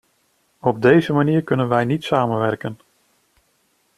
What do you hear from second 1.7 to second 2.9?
niet samenwerken.